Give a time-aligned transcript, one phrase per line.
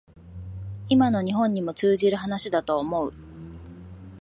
[0.89, 3.13] 今の日本にも通じる話だと思う